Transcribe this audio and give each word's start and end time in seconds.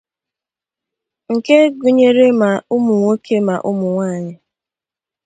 nke 1.33 1.57
gụnyere 1.79 2.25
ma 2.39 2.49
ụmụnwoke 2.75 3.35
ma 3.47 3.55
ụmụnwaanyị. 3.69 4.33